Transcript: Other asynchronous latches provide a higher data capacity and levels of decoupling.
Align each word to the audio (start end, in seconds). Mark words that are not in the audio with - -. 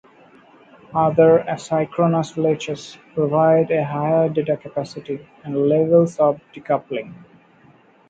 Other 0.95 1.45
asynchronous 1.47 2.35
latches 2.35 2.97
provide 3.13 3.69
a 3.69 3.85
higher 3.85 4.29
data 4.29 4.57
capacity 4.57 5.27
and 5.43 5.67
levels 5.69 6.17
of 6.17 6.41
decoupling. 6.55 7.13